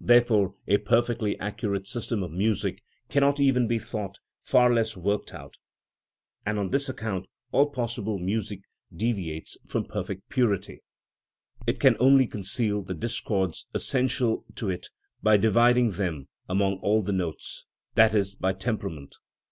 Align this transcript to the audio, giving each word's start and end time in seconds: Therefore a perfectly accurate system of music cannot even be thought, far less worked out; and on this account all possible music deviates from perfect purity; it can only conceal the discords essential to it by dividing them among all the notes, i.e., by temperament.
Therefore 0.00 0.56
a 0.66 0.78
perfectly 0.78 1.38
accurate 1.38 1.86
system 1.86 2.24
of 2.24 2.32
music 2.32 2.82
cannot 3.08 3.38
even 3.38 3.68
be 3.68 3.78
thought, 3.78 4.18
far 4.42 4.74
less 4.74 4.96
worked 4.96 5.32
out; 5.32 5.54
and 6.44 6.58
on 6.58 6.70
this 6.70 6.88
account 6.88 7.26
all 7.52 7.70
possible 7.70 8.18
music 8.18 8.62
deviates 8.92 9.56
from 9.68 9.84
perfect 9.84 10.28
purity; 10.30 10.80
it 11.64 11.78
can 11.78 11.96
only 12.00 12.26
conceal 12.26 12.82
the 12.82 12.92
discords 12.92 13.66
essential 13.72 14.44
to 14.56 14.68
it 14.68 14.88
by 15.22 15.36
dividing 15.36 15.92
them 15.92 16.26
among 16.48 16.78
all 16.78 17.00
the 17.00 17.12
notes, 17.12 17.64
i.e., 17.96 18.24
by 18.40 18.52
temperament. 18.52 19.14